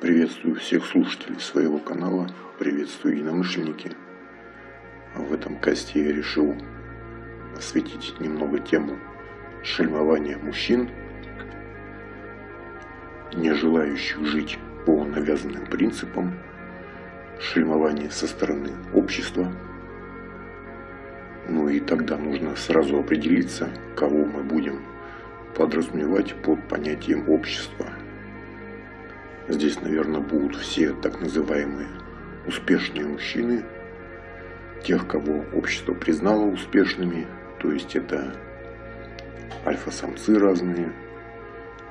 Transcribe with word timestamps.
Приветствую 0.00 0.54
всех 0.54 0.86
слушателей 0.86 1.40
своего 1.40 1.80
канала, 1.80 2.28
приветствую 2.56 3.16
единомышленники. 3.16 3.90
В 5.16 5.34
этом 5.34 5.58
касте 5.58 6.04
я 6.04 6.12
решил 6.12 6.54
осветить 7.56 8.14
немного 8.20 8.60
тему 8.60 8.96
шельмования 9.64 10.38
мужчин, 10.38 10.88
не 13.34 13.52
желающих 13.52 14.24
жить 14.24 14.56
по 14.86 15.02
навязанным 15.02 15.66
принципам, 15.66 16.38
шельмования 17.40 18.10
со 18.10 18.28
стороны 18.28 18.70
общества. 18.94 19.52
Ну 21.48 21.68
и 21.68 21.80
тогда 21.80 22.16
нужно 22.16 22.54
сразу 22.54 23.00
определиться, 23.00 23.68
кого 23.96 24.24
мы 24.24 24.44
будем 24.44 24.80
подразумевать 25.56 26.36
под 26.36 26.68
понятием 26.68 27.28
общества– 27.28 27.86
Здесь, 29.48 29.80
наверное, 29.80 30.20
будут 30.20 30.56
все 30.56 30.92
так 30.92 31.20
называемые 31.20 31.88
успешные 32.46 33.06
мужчины, 33.06 33.64
тех, 34.84 35.08
кого 35.08 35.42
общество 35.54 35.94
признало 35.94 36.44
успешными, 36.44 37.26
то 37.58 37.72
есть 37.72 37.96
это 37.96 38.34
альфа-самцы 39.64 40.38
разные, 40.38 40.92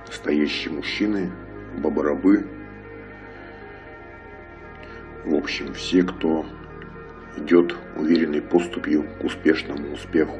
настоящие 0.05 0.71
мужчины, 0.71 1.31
бабарабы. 1.79 2.45
В 5.25 5.33
общем, 5.33 5.73
все, 5.73 6.03
кто 6.03 6.45
идет 7.37 7.75
уверенной 7.95 8.41
поступью 8.43 9.03
к 9.19 9.23
успешному 9.23 9.93
успеху. 9.93 10.39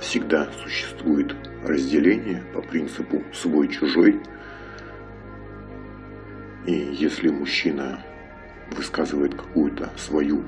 Всегда 0.00 0.48
существует 0.62 1.36
разделение 1.62 2.42
по 2.54 2.62
принципу 2.62 3.22
свой-чужой– 3.34 4.18
и 6.66 6.72
если 6.72 7.28
мужчина 7.28 8.02
высказывает 8.70 9.34
какую-то 9.34 9.90
свою 9.96 10.44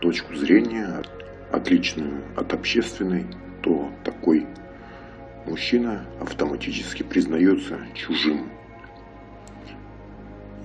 точку 0.00 0.34
зрения, 0.34 1.02
отличную 1.50 2.22
от 2.36 2.52
общественной, 2.52 3.26
то 3.62 3.90
такой 4.04 4.46
мужчина 5.46 6.06
автоматически 6.20 7.02
признается 7.02 7.78
чужим. 7.94 8.50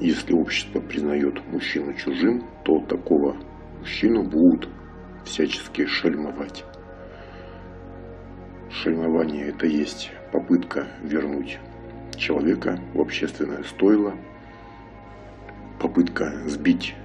Если 0.02 0.34
общество 0.34 0.80
признает 0.80 1.46
мужчину 1.48 1.94
чужим, 1.94 2.44
то 2.66 2.80
такого 2.82 3.38
мужчину 3.80 4.24
будут 4.24 4.70
всячески 5.26 5.86
шельмовать. 5.86 6.66
Шельмование– 8.72 9.48
это 9.50 9.68
есть 9.68 10.12
попытка 10.32 10.88
вернуть 11.02 11.60
человека 12.18 12.80
в 12.94 13.00
общественное 13.00 13.64
стойло– 13.64 14.16
попытка 15.80 16.32
сбить 16.46 16.96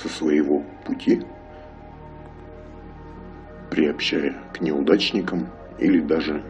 со 0.00 0.08
своего 0.08 0.64
пути, 0.84 1.22
приобщая 3.70 4.34
к 4.54 4.60
неудачникам 4.60 5.48
или 5.78 6.00
даже 6.00 6.42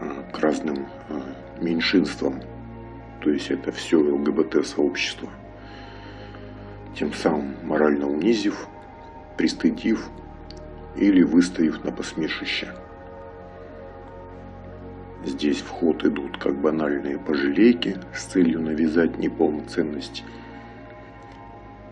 а, 0.00 0.22
к 0.32 0.38
разным 0.40 0.86
а, 1.08 1.22
меньшинствам. 1.60 2.40
То 3.20 3.30
есть 3.30 3.50
это 3.50 3.70
все 3.70 3.98
ЛГБТ-сообщество. 3.98 5.28
Тем 6.98 7.12
самым 7.12 7.54
морально 7.62 8.08
унизив, 8.08 8.66
пристыдив 9.36 10.08
или 10.96 11.22
выставив 11.22 11.84
на 11.84 11.92
посмешище. 11.92 12.74
Здесь 15.24 15.60
в 15.60 15.68
ход 15.68 16.04
идут 16.04 16.36
как 16.38 16.60
банальные 16.60 17.18
пожалейки 17.18 17.96
с 18.12 18.24
целью 18.24 18.60
навязать 18.60 19.18
неполноценность, 19.18 20.24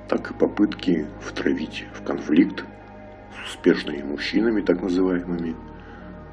так 0.09 0.33
и 0.33 0.35
попытки 0.35 1.07
втравить 1.21 1.87
в 1.93 2.03
конфликт 2.03 2.65
с 3.33 3.51
успешными 3.51 4.03
мужчинами, 4.03 4.63
так 4.63 4.83
называемыми, 4.83 5.55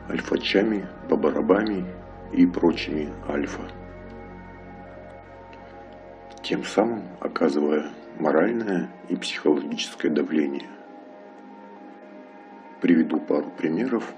альфачами, 0.10 0.88
бабарабами 1.08 1.86
и 2.34 2.48
прочими 2.48 3.10
альфа. 3.30 3.62
Тем 6.42 6.64
самым 6.64 7.04
оказывая 7.20 7.92
моральное 8.20 8.90
и 9.10 9.16
психологическое 9.16 10.10
давление. 10.10 10.68
Приведу 12.82 13.20
пару 13.20 13.52
примеров 13.52 14.14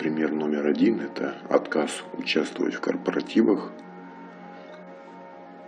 Пример 0.00 0.32
номер 0.32 0.66
один– 0.66 0.98
это 1.02 1.36
отказ 1.50 2.02
участвовать 2.14 2.72
в 2.72 2.80
корпоративах. 2.80 3.70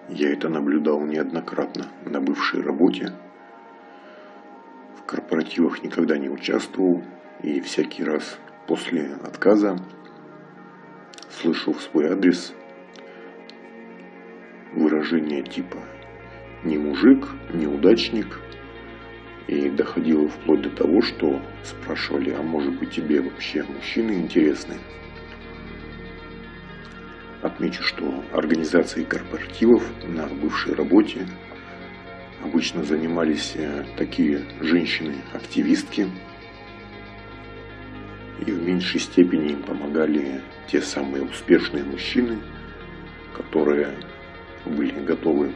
Я 0.08 0.32
это 0.32 0.48
наблюдал 0.48 1.02
неоднократно 1.02 1.88
на 2.06 2.18
бывшей 2.18 2.62
работе. 2.62 3.12
В 4.96 5.02
корпоративах 5.02 5.82
никогда 5.82 6.16
не 6.16 6.30
участвовал 6.30 7.04
и 7.42 7.60
всякий 7.60 8.04
раз 8.04 8.38
после 8.66 9.16
отказа 9.22 9.76
слышу 11.28 11.74
в 11.74 11.82
свой 11.82 12.10
адрес 12.10 12.54
выражение 14.72 15.42
типа 15.42 15.76
«не 16.64 16.78
мужик, 16.78 17.28
неудачник», 17.52 18.40
и 19.52 19.70
доходило 19.70 20.28
вплоть 20.28 20.62
до 20.62 20.70
того, 20.70 21.02
что 21.02 21.42
спрашивали, 21.62 22.30
а 22.30 22.42
может 22.42 22.78
быть 22.78 22.90
тебе 22.90 23.20
вообще 23.20 23.62
мужчины 23.62 24.12
интересны? 24.12 24.76
Отмечу, 27.42 27.82
что 27.82 28.24
организацией 28.32 29.04
корпоративов 29.04 29.82
на 30.06 30.26
бывшей 30.26 30.74
работе 30.74 31.26
обычно 32.42 32.82
занимались 32.82 33.52
э, 33.56 33.84
такие 33.96 34.42
женщины-активистки, 34.60 36.08
и 38.40 38.50
в 38.50 38.62
меньшей 38.62 39.00
степени 39.00 39.52
им 39.52 39.62
помогали 39.62 40.40
те 40.68 40.80
самые 40.80 41.24
успешные 41.24 41.84
мужчины, 41.84 42.38
которые 43.36 43.98
были 44.64 44.98
готовы 45.04 45.52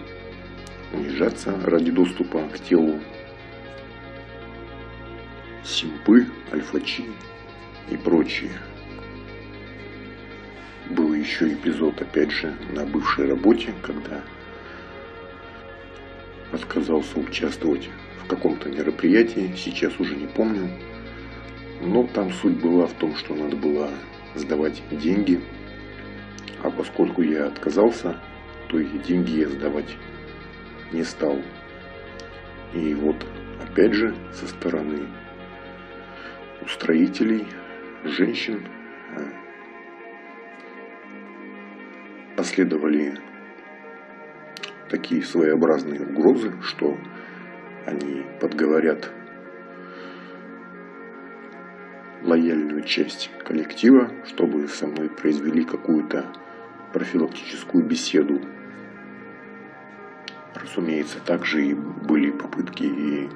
унижаться 0.93 1.59
ради 1.65 1.91
доступа 1.91 2.49
к 2.49 2.59
телу 2.61 3.01
симпы, 5.67 6.27
альфачи 6.53 7.05
и 7.91 7.97
прочие. 7.97 8.53
Был 10.91 11.13
еще 11.15 11.53
эпизод, 11.53 12.01
опять 12.01 12.31
же, 12.31 12.55
на 12.71 12.87
бывшей 12.87 13.29
работе, 13.29 13.75
когда 13.83 14.23
отказался 16.53 17.19
участвовать 17.19 17.91
в 18.23 18.29
каком-то 18.29 18.69
мероприятии, 18.69 19.53
сейчас 19.57 19.99
уже 19.99 20.15
не 20.15 20.27
помню. 20.27 20.71
Но 21.83 22.07
там 22.07 22.33
суть 22.33 22.61
была 22.61 22.87
в 22.87 22.93
том, 22.95 23.17
что 23.17 23.35
надо 23.35 23.57
было 23.57 23.91
сдавать 24.35 24.83
деньги, 24.91 25.41
а 26.63 26.71
поскольку 26.71 27.23
я 27.23 27.47
отказался, 27.47 28.21
то 28.69 28.79
и 28.79 28.99
деньги 28.99 29.41
я 29.41 29.49
сдавать 29.49 29.97
не 30.93 31.03
стал. 31.03 31.43
И 32.73 32.95
вот 32.95 33.17
опять 33.61 33.93
же 33.93 34.15
со 34.33 34.47
стороны 34.47 35.09
устроителей, 36.63 37.47
женщин 38.05 38.67
э, 39.17 39.21
последовали 42.37 43.19
такие 44.89 45.23
своеобразные 45.23 46.01
угрозы, 46.01 46.53
что 46.63 46.97
они 47.87 48.25
подговорят 48.41 49.11
лояльную 52.23 52.83
часть 52.83 53.31
коллектива, 53.45 54.11
чтобы 54.25 54.67
со 54.69 54.87
мной 54.87 55.09
произвели 55.09 55.65
какую-то 55.65 56.33
профилактическую 56.93 57.85
беседу. 57.85 58.41
Разумеется, 60.55 61.21
также 61.21 61.67
и 61.67 61.75
были 61.75 62.31
попытки 62.31 62.85
и 62.85 63.29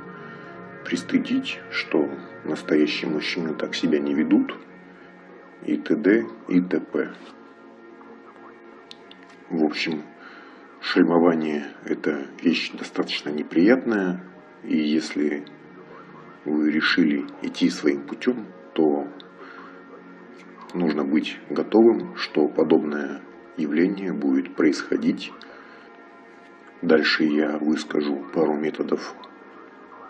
пристыдить, 0.84 1.60
что 1.70 2.08
настоящие 2.44 3.10
мужчины 3.10 3.54
так 3.54 3.74
себя 3.74 3.98
не 3.98 4.14
ведут, 4.14 4.56
и 5.64 5.76
т.д. 5.76 6.26
и 6.48 6.60
т.п. 6.60 7.12
В 9.50 9.64
общем, 9.64 10.02
шельмование– 10.80 11.66
это 11.84 12.26
вещь 12.42 12.72
достаточно 12.72 13.30
неприятная, 13.30 14.24
и 14.62 14.76
если 14.76 15.44
вы 16.44 16.70
решили 16.70 17.26
идти 17.42 17.68
своим 17.68 18.06
путем, 18.06 18.46
то 18.74 19.06
нужно 20.72 21.04
быть 21.04 21.38
готовым, 21.50 22.16
что 22.16 22.48
подобное 22.48 23.20
явление 23.56 24.12
будет 24.12 24.54
происходить. 24.54 25.32
Дальше 26.82 27.24
я 27.24 27.58
выскажу 27.58 28.24
пару 28.32 28.54
методов, 28.54 29.14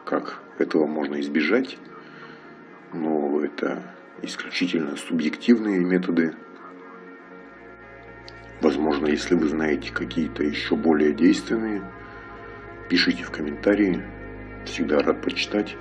как 0.04 0.40
этого 0.58 0.86
можно 0.86 1.20
избежать 1.20 1.78
но 2.92 3.44
это 3.44 3.82
исключительно 4.22 4.96
субъективные 4.96 5.80
методы. 5.80 6.34
Возможно, 8.60 9.06
если 9.06 9.34
вы 9.34 9.48
знаете 9.48 9.92
какие-то 9.92 10.42
еще 10.42 10.76
более 10.76 11.12
действенные, 11.12 11.82
пишите 12.88 13.24
в 13.24 13.30
комментарии. 13.30 14.02
Всегда 14.66 15.00
рад 15.00 15.22
почитать. 15.22 15.76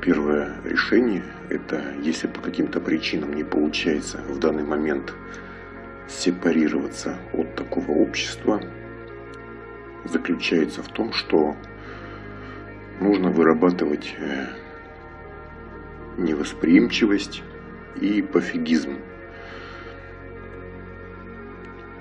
Первое 0.00 0.60
решение– 0.64 1.24
это 1.50 1.82
если 2.00 2.28
по 2.28 2.40
каким-то 2.40 2.80
причинам 2.80 3.32
не 3.32 3.42
получается 3.42 4.18
в 4.28 4.38
данный 4.38 4.62
момент 4.62 5.12
сепарироваться 6.06 7.18
от 7.32 7.56
такого 7.56 7.90
общества, 7.90 8.62
заключается 10.04 10.84
в 10.84 10.88
том, 10.88 11.12
что 11.12 11.56
нужно 13.00 13.30
вырабатывать 13.30 14.14
э, 14.18 14.46
невосприимчивость 16.18 17.42
и 18.00 18.22
пофигизм. 18.22 18.98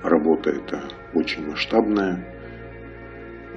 Работа 0.03 0.51
эта 0.51 0.83
очень 1.13 1.50
масштабная 1.50 2.24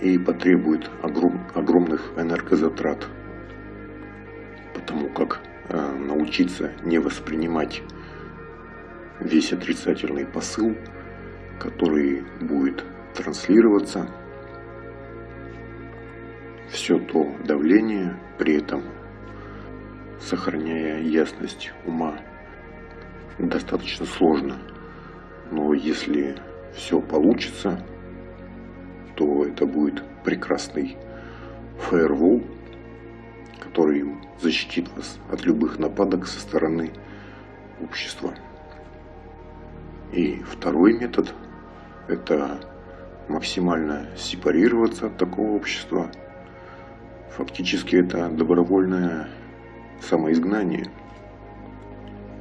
и 0.01 0.19
потребует 0.19 0.91
огром, 1.03 1.47
огромных 1.55 2.13
энергозатрат– 2.17 3.07
потому 4.89 5.11
как 5.11 5.41
э, 5.69 5.77
научиться 5.77 6.73
не 6.83 6.99
воспринимать 6.99 7.83
весь 9.21 9.53
отрицательный 9.53 10.27
посыл, 10.27 10.75
который 11.61 12.25
будет 12.41 12.85
транслироваться, 13.15 14.09
все 16.71 16.99
то 16.99 17.27
давление, 17.45 18.19
при 18.39 18.57
этом 18.57 18.83
сохраняя 20.21 21.01
ясность 21.01 21.73
ума, 21.87 22.19
достаточно 23.39 24.07
сложно. 24.07 24.59
Но 25.51 25.73
если 25.73 26.37
все 26.75 27.01
получится, 27.01 27.85
то 29.17 29.45
это 29.45 29.67
будет 29.67 30.03
прекрасный 30.25 30.97
фаервол, 31.79 32.43
который 33.61 34.15
защитит 34.41 34.89
вас 34.97 35.19
от 35.31 35.45
любых 35.45 35.79
нападок 35.79 36.27
со 36.27 36.41
стороны 36.41 36.93
общества. 37.81 38.35
И 40.13 40.43
второй 40.43 40.99
метод– 40.99 41.35
это 42.09 42.61
максимально 43.29 44.07
сепарироваться 44.17 45.07
от 45.07 45.17
такого 45.17 45.51
общества. 45.53 46.11
Фактически 47.37 47.97
это 47.97 48.29
добровольное 48.29 49.29
самоизгнание. 50.01 50.91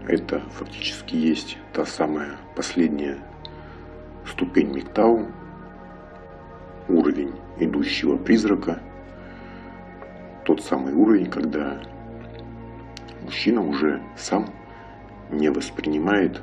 Это 0.08 0.42
фактически 0.52 1.16
есть 1.16 1.58
та 1.74 1.86
самая 1.86 2.38
последняя 2.56 3.18
ступень 4.26 4.74
Миктау, 4.74 5.28
уровень 6.88 7.34
идущего 7.60 8.18
призрака– 8.18 8.82
тот 10.48 10.64
самый 10.64 10.94
уровень, 10.94 11.30
когда 11.30 11.82
мужчина 13.22 13.62
уже 13.62 14.02
сам 14.16 14.48
не 15.30 15.50
воспринимает 15.50 16.42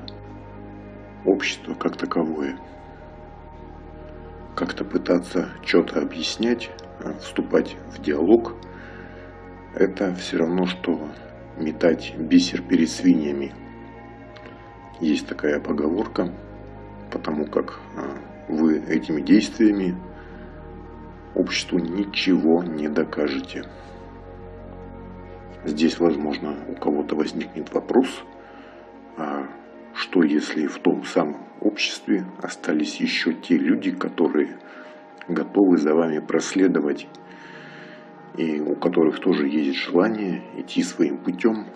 общество 1.25 1.73
как 1.73 1.97
таковое. 1.97 2.58
Как-то 4.56 4.85
пытаться 4.85 5.49
что-то 5.65 6.01
объяснять, 6.01 6.71
а 7.01 7.12
вступать 7.15 7.77
в 7.93 8.01
диалог, 8.01 8.55
это 9.75 10.15
все 10.15 10.39
равно, 10.39 10.67
что 10.67 11.09
метать 11.59 12.15
бисер 12.17 12.62
перед 12.62 12.89
свиньями. 12.89 13.53
Есть 15.01 15.27
такая 15.27 15.59
поговорка, 15.61 16.33
потому 17.11 17.47
как 17.47 17.81
а, 17.97 18.17
вы 18.49 18.79
этими 18.79 19.21
действиями 19.21 19.97
обществу 21.35 21.79
ничего 21.79 22.62
не 22.62 22.89
докажете. 22.89 23.65
Здесь, 25.65 25.99
возможно, 25.99 26.55
у 26.69 26.75
кого-то 26.75 27.17
возникнет 27.17 27.73
вопрос, 27.73 28.23
а 29.17 29.47
что 29.94 30.23
если 30.23 30.67
в 30.67 30.79
том 30.79 31.05
самом 31.05 31.37
обществе 31.61 32.25
остались 32.43 32.96
еще 32.96 33.32
те 33.32 33.56
люди, 33.56 33.91
которые 33.91 34.56
готовы 35.29 35.79
за 35.79 35.94
вами 35.94 36.19
проследовать 36.19 37.06
и 38.37 38.61
у 38.61 38.75
которых 38.75 39.20
тоже 39.20 39.46
есть 39.46 39.76
желание 39.79 40.43
идти 40.56 40.82
своим 40.82 41.19
путем. 41.19 41.67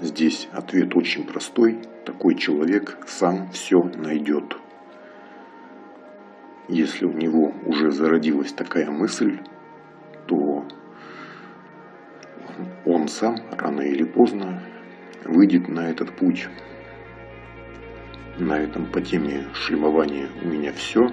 Здесь 0.00 0.48
ответ 0.52 0.94
очень 0.94 1.24
простой. 1.24 1.78
Такой 2.04 2.34
человек 2.34 2.98
сам 3.06 3.50
все 3.50 3.82
найдет. 3.82 4.56
Если 6.68 7.06
у 7.06 7.12
него 7.12 7.54
уже 7.64 7.90
зародилась 7.90 8.52
такая 8.52 8.90
мысль, 8.90 9.38
то 10.26 10.66
он 12.84 13.08
сам 13.08 13.38
рано 13.52 13.80
или 13.80 14.04
поздно 14.04 14.60
выйдет 15.28 15.68
на 15.68 15.90
этот 15.90 16.14
путь. 16.14 16.48
На 18.38 18.58
этом 18.58 18.86
по 18.86 19.00
теме 19.00 19.46
шлемования 19.54 20.28
у 20.42 20.48
меня 20.48 20.72
все. 20.72 21.08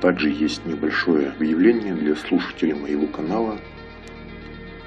Также 0.00 0.30
есть 0.30 0.66
небольшое 0.66 1.28
объявление 1.28 1.94
для 1.94 2.14
слушателей 2.14 2.74
моего 2.74 3.06
канала. 3.06 3.58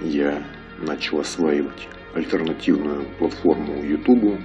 Я 0.01 0.43
начал 0.77 1.19
осваивать 1.19 1.87
альтернативную 2.13 3.05
платформу 3.17 3.81
YouTube. 3.83 4.39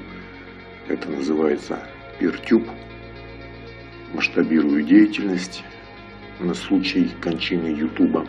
Это 0.88 1.10
называется 1.10 1.78
PeerTube. 2.20 2.68
Масштабирую 4.14 4.82
деятельность 4.84 5.64
на 6.38 6.54
случай 6.54 7.10
кончины 7.20 7.66
YouTube. 7.66 8.28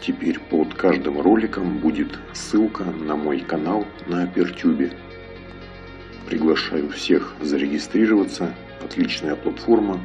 Теперь 0.00 0.38
под 0.38 0.74
каждым 0.74 1.20
роликом 1.20 1.78
будет 1.78 2.18
ссылка 2.32 2.84
на 2.84 3.16
мой 3.16 3.40
канал 3.40 3.84
на 4.06 4.22
Апертюбе. 4.22 4.92
Приглашаю 6.26 6.90
всех 6.90 7.34
зарегистрироваться. 7.40 8.54
Отличная 8.82 9.34
платформа, 9.34 10.00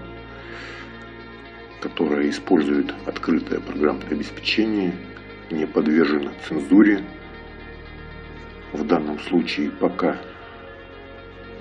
которая 1.79 2.29
использует 2.29 2.91
открытое 3.05 3.59
программное 3.59 4.07
обеспечение, 4.07 4.93
не 5.51 5.67
подвержена 5.67 6.31
цензуре. 6.47 7.03
В 8.71 8.83
данном 8.85 9.19
случае 9.19 9.69
пока 9.69 10.17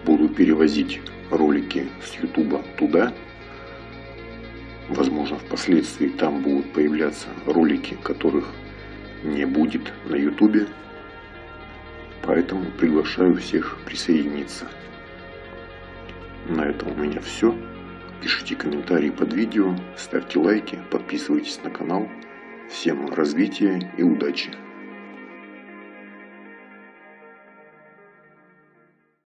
буду 0.06 0.30
перевозить 0.30 1.00
ролики 1.30 1.88
с 2.02 2.14
YouTube 2.22 2.64
туда, 2.78 3.12
Возможно, 4.94 5.38
впоследствии 5.38 6.08
там 6.08 6.42
будут 6.42 6.70
появляться 6.74 7.28
ролики, 7.46 7.96
которых 8.02 8.46
не 9.24 9.46
будет 9.46 9.90
на 10.04 10.16
ютубе. 10.16 10.66
Поэтому 12.22 12.66
приглашаю 12.72 13.36
всех 13.36 13.78
присоединиться. 13.86 14.66
На 16.46 16.66
этом 16.66 16.92
у 16.92 16.94
меня 16.94 17.20
все. 17.22 17.56
Пишите 18.20 18.54
комментарии 18.54 19.08
под 19.08 19.32
видео, 19.32 19.74
ставьте 19.96 20.38
лайки, 20.38 20.78
подписывайтесь 20.90 21.58
на 21.64 21.70
канал. 21.70 22.06
Всем 22.68 23.06
развития 23.14 23.90
и 23.96 24.02
удачи! 24.02 24.50